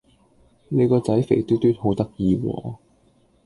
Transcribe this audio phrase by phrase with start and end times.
[0.69, 2.75] 你個仔肥嘟嘟好得意喎